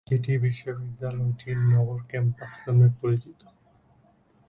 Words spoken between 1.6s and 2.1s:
নগর